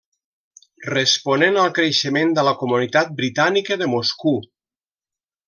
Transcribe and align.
Responent 0.93 1.59
al 1.63 1.69
creixement 1.79 2.33
de 2.39 2.47
la 2.47 2.55
comunitat 2.63 3.13
britànica 3.21 3.79
de 3.83 3.91
Moscou. 3.93 4.43